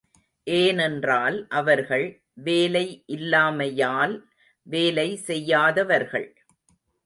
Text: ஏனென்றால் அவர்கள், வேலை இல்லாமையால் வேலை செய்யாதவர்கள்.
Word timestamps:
ஏனென்றால் 0.47 1.47
அவர்கள், 1.49 2.21
வேலை 2.33 3.03
இல்லாமையால் 3.07 4.15
வேலை 4.67 5.15
செய்யாதவர்கள். 5.15 6.29